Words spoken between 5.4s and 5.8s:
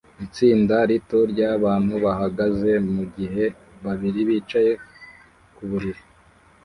ku